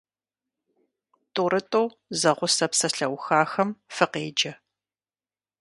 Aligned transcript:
ТӀурытӀу 1.33 1.85
зэгъусэ 2.19 2.65
псалъэухахэм 2.71 3.69
фыкъеджэ. 3.95 4.51